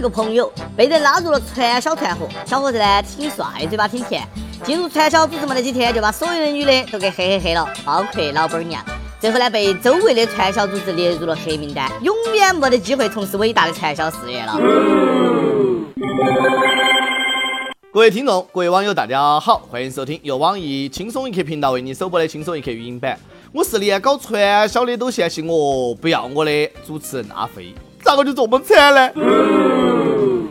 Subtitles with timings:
[0.00, 4.26] 一个朋友被人拉入了传销团伙，小伙子呢挺帅，嘴巴挺甜。
[4.64, 8.82] 进入传销组织没得几天，就把所有的女的都给黑黑黑了，包括老板娘。
[9.20, 14.58] 最后呢，被周围的传销组织列入了黑名单，永远没得机会从事伟大的传销事业了。
[17.92, 23.20] 各位听众，各位网友，大家好，欢迎收听由网易轻松一刻频道为你首播的轻松一刻语音版。
[23.52, 27.74] 我是连搞传销的都嫌弃我不要我的主持人阿飞，
[28.10, 29.08] 咋个就这么惨呢？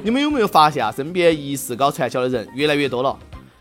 [0.02, 0.90] 你们有没有发现啊？
[0.96, 3.14] 身边疑似搞传销的人越来越多了。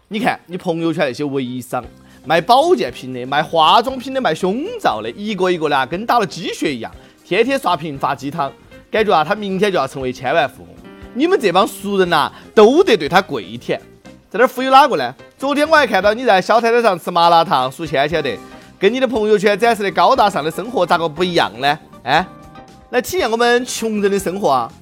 [0.06, 1.84] 你看，你朋友圈那些微商。
[2.24, 6.92] 卖保健品的、卖化妆品的、卖胸罩的，一个一个的啊，跟打了鸡血一样，
[7.24, 8.52] 天天刷屏发鸡汤，
[8.88, 10.68] 感觉啊，他明天就要成为千万富翁。
[11.14, 13.80] 你们这帮熟人呐，都得对他跪舔。
[14.30, 15.12] 在这忽悠哪个呢？
[15.36, 18.30] 昨天我还看到你在小摊摊上吃麻辣烫数钱钱的，
[18.78, 21.76] 跟你的朋友圈展示的高大上的生活咋个不一样呢？
[22.04, 22.24] 哎，
[22.90, 24.72] 来体验我们穷人的生活啊！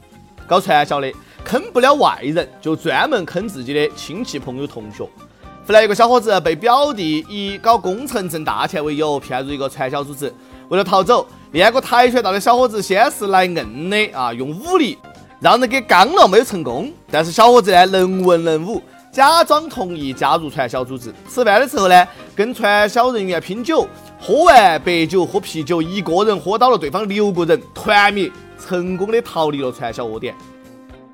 [0.47, 1.13] 搞传销的
[1.45, 5.03] 坑不了外人，就专门坑自己的亲戚朋友同学。
[5.03, 10.33] 后来，一个小伙子被表弟以搞工程挣大钱为由骗入一个传销组织。
[10.69, 14.97] 为了逃走，练过跆拳道的小伙子先是来硬的啊，用武力
[15.41, 16.93] 让人给刚了，没有成功。
[17.11, 21.13] 但是小伙子呢，能文能武，假装同意加入传销组织。
[21.29, 30.35] 吃饭的时候呢，跟传销人员拼酒，喝完白酒喝啤酒，一个人喝倒了对方六个人，团灭，成功的逃离了传销窝点。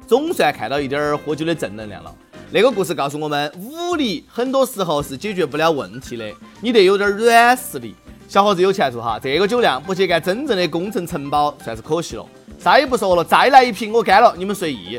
[0.06, 2.14] 总算看到一点喝酒的正能量了。
[2.50, 7.94] 那个故事告诉我们，武力很多时候是解决不了问题的，你得有点软实力。
[8.28, 12.24] 小伙子有钱做哈，这个酒量不去干真正的工程承包，算是可惜了。
[12.58, 14.96] 啥也不说了，再来一瓶，我干了，你们随意。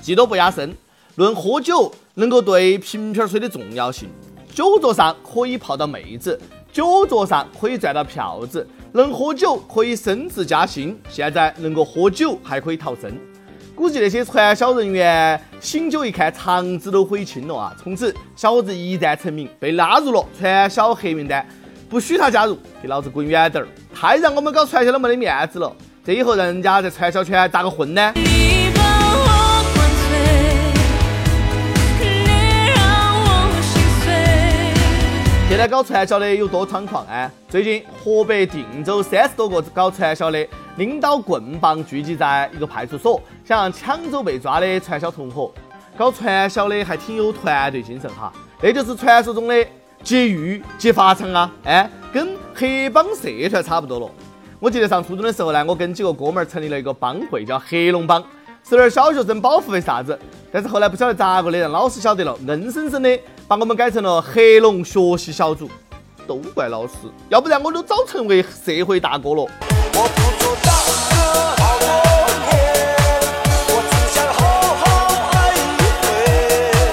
[0.00, 0.74] 技多不压身，
[1.16, 4.08] 论喝酒能够对瓶瓶水的重要性，
[4.50, 6.40] 酒桌上可以泡到妹子，
[6.72, 8.66] 酒桌上可以赚到票子。
[8.92, 13.12] 能喝酒可以升职加薪，现在能够喝酒还可以逃生。
[13.74, 17.76] 估计那些传销人员醒酒一看，肠子都悔青了啊！
[17.78, 21.46] 从此，小伙子一旦成名，被拉入了传销黑名单，
[21.86, 23.68] 不许他加入，给老子滚远点儿！
[23.94, 25.70] 太让我们搞传销的没得面子了，
[26.02, 28.14] 这以后人家在传销圈咋个混呢？
[35.48, 37.30] 现在搞传销的有多猖狂啊！
[37.48, 40.44] 最近河北定州三十多个搞传销的
[40.76, 45.52] 拎到棍棒聚集在一个派出所，想抢走被抓的传销同伙。
[45.96, 49.64] 搞传销的还挺有团队精神哈，那就是传说中的
[50.02, 51.52] 劫狱劫法场啊！
[51.62, 54.10] 哎，跟黑帮社团差不多了。
[54.58, 58.20] 我记得上初中的时候呢，我跟几个哥们儿成立了一个帮会，叫黑龙帮，
[58.68, 60.18] 收点小学生保护费啥子。
[60.50, 63.16] 但是后来不晓得咋个的，让老师晓得了，硬生生的。
[63.48, 65.70] 把我们改成了黑龙学习小组，
[66.26, 66.94] 都怪老师，
[67.28, 69.46] 要不然我都早成为社会大哥了。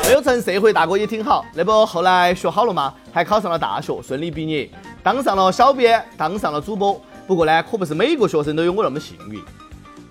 [0.06, 2.94] 没有成社会大哥也挺好，那不后来学好了吗？
[3.12, 4.69] 还考上了大学，顺利毕业，
[5.02, 7.02] 当上了小编，当上了主播。
[7.25, 9.42] 不过呢，可不是每个学生都有我那么幸运。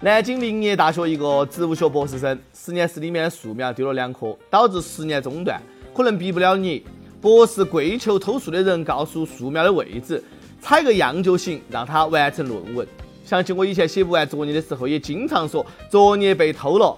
[0.01, 5.63] 南京林业大学一个植物学博士生，实验室里面的树苗丢了两棵，导致十年中断。
[5.95, 6.85] 可能毕不了你，
[7.21, 10.23] 博士跪求偷树的人告诉树苗的位置，
[10.61, 12.87] 采个样就行，让他完成论文。
[13.25, 16.97] 想起我以前写不完作业的时候，也经常说作业被偷了。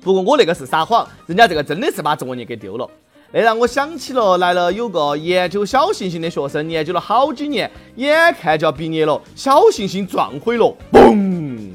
[0.00, 2.88] 不过我那个是撒谎，人家这个真的是把作业给丢了。
[3.32, 11.70] 那让我想起了来了有个研究小行星的学生，研究了好几年，眼看就要毕业了，小行星撞毁了，嘣！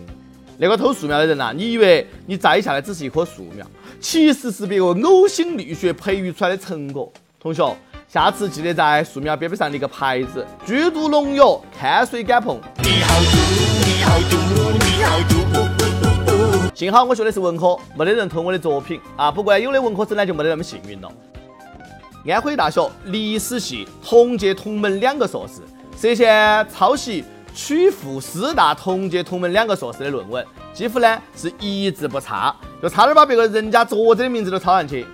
[0.58, 3.66] 那个偷树苗的人呐，你以为你摘下来只是一棵树苗？
[4.00, 7.12] 其实是别个呕心沥血培育出来的成果。
[7.40, 7.76] 同学，
[8.08, 12.60] 下次记得在树苗边边上立个牌子：剧毒农药，看水敢碰。
[12.84, 13.38] 你好毒，
[13.84, 14.36] 你好毒，
[14.80, 15.36] 你好毒。
[16.74, 19.32] 幸好我学的是文科，没得人偷我的作品啊。
[19.32, 21.10] 不过有的文科生呢，就没得那么幸运了。
[22.28, 25.62] 安徽大学历史系同届同门两个硕士
[25.96, 27.24] 涉嫌抄袭
[27.56, 32.54] 曲阜师大同届同门两个硕士的论文，几乎呢是一字不差。
[32.82, 35.08] 就差点把别个人家作者的名字都抄上去。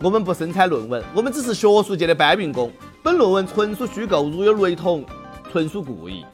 [0.00, 2.70] 我们不生产论文，我们只是学术界的搬运工。
[3.02, 5.04] 本论文纯属虚构，如有雷同，
[5.50, 6.24] 纯属故意。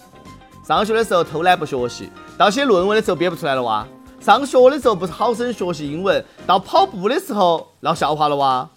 [0.63, 3.87] 上学的时候偷懒不学习，到写论文的时候憋不出来了哇！
[4.21, 8.69] 上学的时候不是好生学习英文，到跑步的时候闹笑话了哇！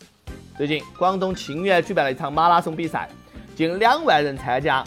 [0.58, 3.10] 最近广东清远举办了一场马拉松比赛，
[3.54, 4.82] 近两万人参加，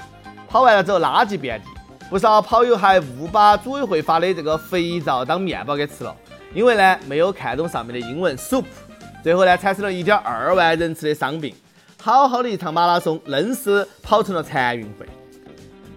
[0.49, 1.71] 跑完了之后垃圾遍地，
[2.13, 6.15] 不少跑友还误把组委会发的这个肥皂当面包给吃了。
[6.53, 8.67] 因为呢没有看懂上面的英文 soup，
[9.25, 11.55] 最后呢产生了一点二万人次的伤病。
[12.03, 15.07] 好好的一场马拉松，愣是跑成了残运会。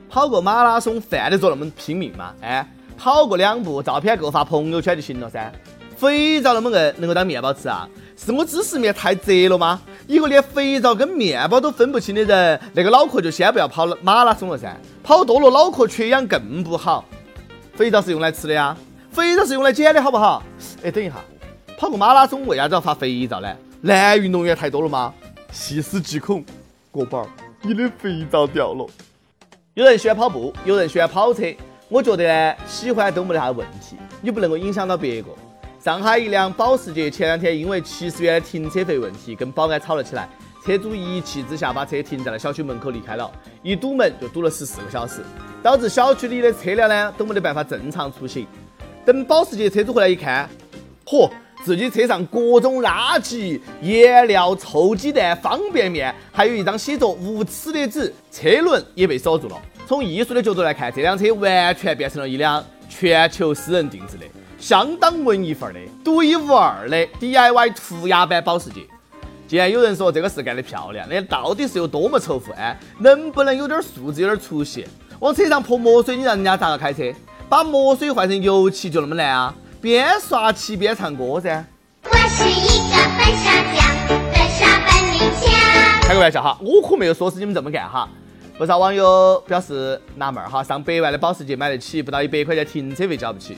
[0.10, 2.34] 跑个马拉松犯得着那么拼命吗？
[2.40, 2.66] 哎，
[2.96, 5.52] 跑个两步，照片够发朋友圈就行了噻。
[5.98, 7.90] 肥皂那么硬，能够当面包吃啊？
[8.18, 9.82] 是我知识面太窄了吗？
[10.08, 14.76] 一个连肥皂跟面包都分不清的人，那个脑壳就先不要跑马拉松了噻。
[15.04, 17.04] 跑多了脑壳缺氧更不好。
[17.74, 18.76] 肥皂是用来吃的呀，
[19.12, 20.42] 肥皂是用来捡的好不好？
[20.82, 21.16] 哎，等一下，
[21.78, 23.54] 跑个马拉松为啥子要发肥皂呢？
[23.82, 25.14] 男运动员太多了吗？
[25.52, 26.44] 细思极恐，
[26.92, 27.28] 国宝，
[27.62, 28.88] 你的肥皂掉了。
[29.74, 31.44] 有人喜欢跑步，有人喜欢跑车，
[31.90, 35.30] 我觉得呢，喜欢都没得啥问题，你不能够影响到别个。
[35.86, 40.28] 上海一辆保时捷前两天因为七十元的停车费问题跟保安吵了起来，
[40.66, 45.22] 车主一气之下把车停在了小区门口离开了，一堵门就堵了十四个小时，
[45.62, 48.48] 导致小区里的车辆呢都没得办法正常出行。
[49.06, 50.50] 等保时捷车主回来一看，
[51.06, 51.30] 嚯，
[51.64, 59.62] 自己车上各种垃圾、颜料、臭鸡蛋、方便面，还有一张写着“无耻”的纸，车轮也被锁住了。
[59.86, 64.26] 从艺术的角度来看，这辆车完全变成了一辆全球私人定制的。
[64.66, 68.82] 相当文艺范儿的、独一无二的 DIY 涂鸦版保时捷。
[69.48, 72.52] 既然有人说这个事干得漂亮，那到底是有多么仇富？
[72.54, 74.84] 哎，能不能有点素质、有点出息？
[75.20, 77.04] 往车上泼墨水，你让人家咋个开车？
[77.48, 79.54] 把墨水换成油漆就那么难啊？
[79.80, 81.64] 边刷漆边唱歌噻。
[82.06, 86.02] 我是一个笨沙匠，笨沙本领强。
[86.02, 88.10] 开个玩笑哈，我可没有说是你们这么干哈。
[88.58, 93.56] 不少网友表示纳闷哈，上百万的保时捷买得起，不到一百块钱停车费交不起。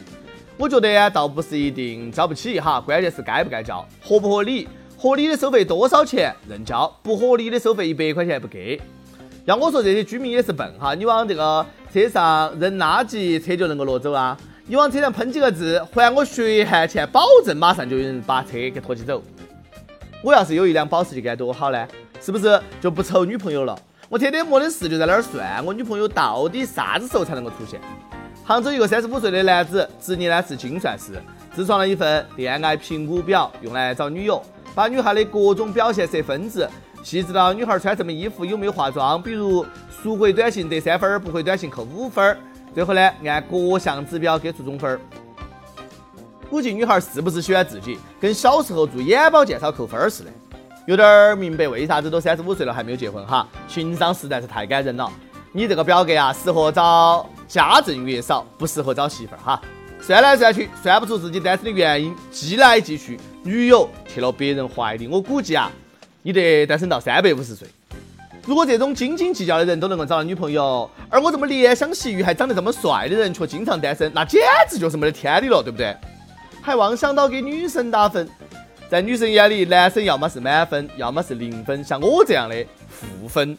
[0.60, 4.68] 我觉得呀，倒不是一定交不起哈，关键是该不该交，合不合理，
[4.98, 8.82] 合理的收费多少钱认交，不合理的收费一百块钱不给。
[9.46, 11.64] 要我说，这些居民也是笨哈，你往这个
[11.94, 14.36] 车上扔垃圾，车就能够挪走啊？
[14.66, 19.22] 你往车上喷几个字，还我血汗钱，保证马上就有人把车给拖起走。
[20.24, 21.88] 我要是有一辆保时捷该多好呢？
[22.20, 23.78] 是不是就不愁女朋友了？
[24.10, 27.80] 我天天没得事就在那儿算，我女朋友到底啥子时候才能够出现？
[28.48, 31.22] 杭州一个三十五岁的男子，职业呢是精算师，
[31.54, 34.42] 自创了一份恋爱评估表，用来找女友，
[34.74, 36.66] 把女孩的各种表现设分值，
[37.04, 39.66] 细致到女孩穿什么衣服、有没有化妆，比如
[40.02, 42.38] 速回短信得三分，不回短信扣五分，
[42.74, 44.98] 最后呢按各项指标给出总分。
[46.50, 50.32] 估计女孩是不是喜欢自己，跟小时候做眼保健操扣分似的。
[50.86, 55.12] 有点明白为啥子都三十五岁了还没有结婚哈，情商实在是太感人了。
[55.52, 57.30] 你这个表格啊，适合找。
[57.48, 59.62] 家政越少，不适合找媳妇儿哈。
[60.00, 65.08] 算来算去，算不出自己单身的原因，继来继去，女友去了别人怀里。
[65.08, 65.72] 我估计啊，
[66.22, 67.68] 你得单身到三百五十岁。
[68.46, 75.96] 如果这种斤斤计较的人都能够找到女朋友，而我这么怜香惜玉还长得这么帅的人却经常单身，那简直就是没得天理了，对不对？
[76.62, 78.30] 还妄想到给女生打分，
[78.90, 82.56] 在女生眼里，男生要么是满分，要么是零分，像我这样的
[82.88, 83.58] 负分。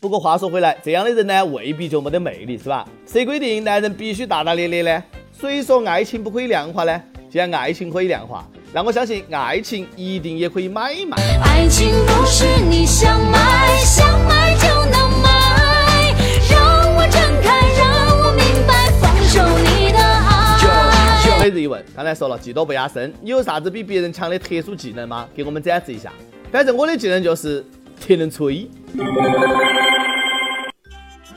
[0.00, 2.88] 不过话说回来，这样的人呢，未必就没得魅力，是吧？
[3.04, 5.04] 谁规定男人必须大大咧咧呢？
[5.38, 7.02] 谁说爱情不可以量化呢？
[7.28, 11.18] 既然爱情可以量化，那我相信爱情一定也可以买卖。
[11.42, 16.16] 爱情不是你想买，想买就能买。
[16.50, 21.40] 让我睁开，让我明白，放手你的爱。
[21.42, 25.28] 每日一问，刚才说了，技多不压身，你有啥子比别人强的特殊技能吗？
[25.34, 26.10] 给我们展示一下。
[26.50, 27.62] 反正我的技能就是
[28.00, 28.66] 特能吹。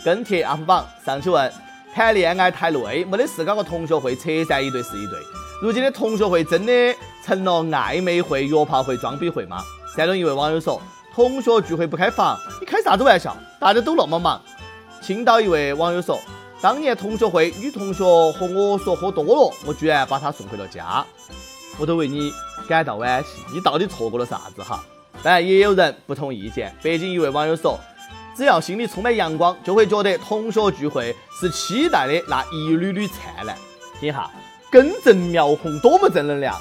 [0.03, 1.51] 跟帖 UP 榜上去问：
[1.93, 5.17] 谈恋爱太累，没得事搞个同学会，扯散一对是一对。
[5.61, 6.73] 如今的同学会真的
[7.23, 9.63] 成了暧昧会、约炮会、装逼会吗？
[9.95, 10.81] 山东一位网友说：
[11.15, 13.37] 同学聚会不开房，你开啥子玩笑？
[13.61, 14.41] 大家都那么忙。
[15.01, 16.19] 青岛一位网友说：
[16.61, 21.05] 当年同学会，女同学和我说喝多了，我居然把她送回了家，
[21.79, 22.33] 我都为你
[22.67, 23.41] 感到惋惜。
[23.53, 24.83] 你到底错过了啥子哈？
[25.23, 26.75] 当然也有人不同意见。
[26.81, 27.79] 北京一位网友说。
[28.35, 33.55] 只要心里充满阳光，就会觉得同学聚会是期待的那一缕缕灿烂。
[33.99, 34.31] 听哈，
[34.71, 36.55] 根正苗红，多么正能量！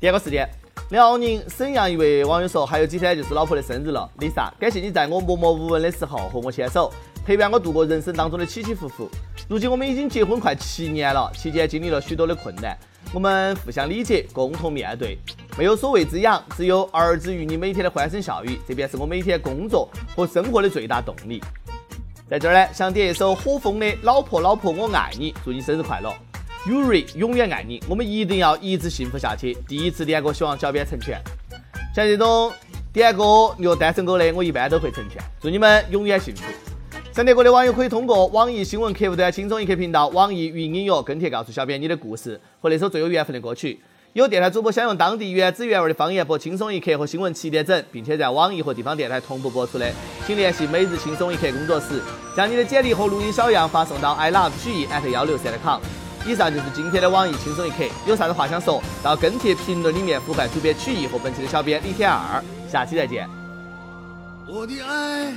[0.00, 0.48] 第二个事件，
[0.88, 6.90] 辽宁沈阳一位网友说：“还有几天就是老婆的生日了，Lisa，感谢你在我默默无闻的时候和我牵手，
[7.26, 9.06] 陪伴我度过人生当中的起起伏伏。
[9.48, 12.74] 如今我们已经结婚快七年了，期间经历了许多的困难。”
[13.12, 15.18] 我们互相理解，共同面对，
[15.58, 21.42] 没有所谓滋养，只有儿子与你每天的欢声笑语，这便是我每天工作和生活的最大动力。
[22.28, 26.14] 在这儿呢，想点一首火风的《老婆老婆我爱你》，祝你生日快乐
[26.64, 29.54] ，Yuri 永远爱你，我们一定要一直幸福下去。
[29.66, 31.20] 第一次点歌，希望小编成全。
[31.92, 32.52] 像这种
[32.92, 35.20] 点歌虐单身狗的，我一般都会成全。
[35.42, 36.44] 祝你们永远幸福。
[37.22, 43.78] 全国的网友可以通过网易新闻客户端“轻松一刻”频道、网易云音乐跟帖告诉小编你的故事和那首最有缘分的歌曲。
[44.14, 49.86] 有电台主播想用当地原汁原味的方言播《轻松一刻》和新闻七点整，并且在网易和地方电台同步播出的，
[50.26, 52.00] 请联系每日轻松一刻工作室，
[52.34, 55.78] 将你的简历和录音小样发送到 i love 曲艺 at 幺六三 com。
[56.26, 63.28] 以上就是今天的网易轻松一刻，有啥子话想说，到跟帖评论里面呼唤主编曲艺和本期的小编李天二，下期再见。
[64.48, 65.32] 我的爱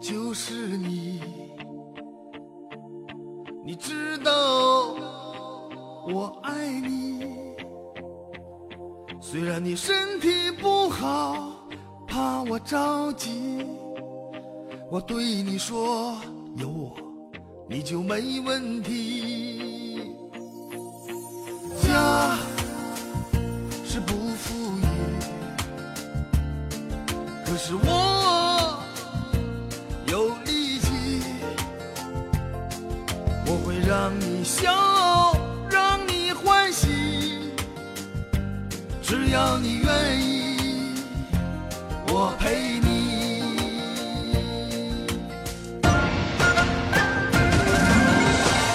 [0.00, 1.20] 就是你，
[3.64, 4.32] 你知道
[6.08, 7.20] 我爱你。
[9.20, 11.68] 虽然你身体不好，
[12.08, 13.62] 怕我着急，
[14.90, 16.16] 我对你说
[16.56, 16.96] 有我
[17.68, 20.16] 你就没问题。
[21.82, 22.38] 家
[23.84, 24.84] 是不富裕。
[27.44, 28.49] 可是我
[34.10, 34.72] 让你笑，
[35.70, 36.88] 让你欢喜，
[39.00, 40.56] 只要你愿意，
[42.08, 42.88] 我陪你。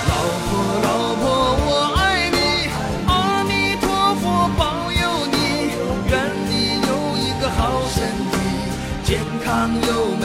[0.08, 0.16] 老
[0.46, 1.26] 婆，老婆，
[1.68, 2.00] 我爱
[2.30, 2.38] 你，
[3.08, 4.24] 阿弥陀佛
[4.58, 5.36] 保佑你，
[6.10, 6.14] 愿
[6.48, 8.34] 你有一个好身体，
[9.04, 10.25] 健康又美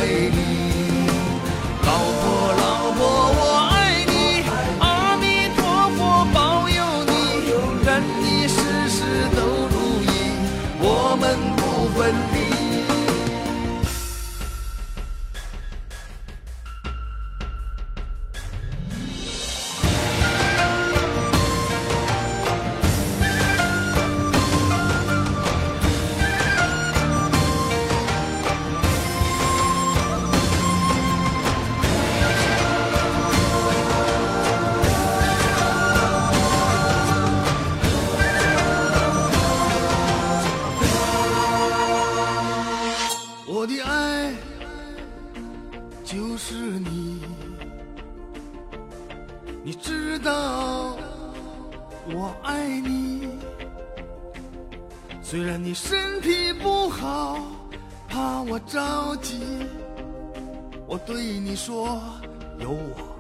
[62.61, 63.17] 有我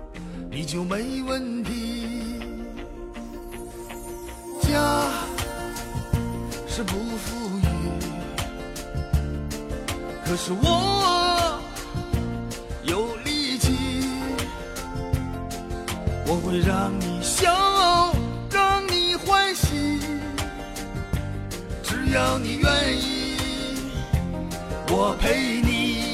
[0.51, 2.41] 你就没问题。
[4.63, 5.11] 家
[6.69, 7.65] 是不富裕。
[10.25, 11.61] 可是我
[12.85, 14.05] 有力气，
[16.27, 18.15] 我会让你笑，
[18.53, 19.99] 让你欢喜，
[21.83, 23.35] 只要你愿意，
[24.89, 26.10] 我陪你。